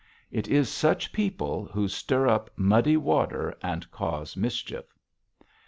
[0.31, 4.97] It is such people who stir up muddy water and cause mischief.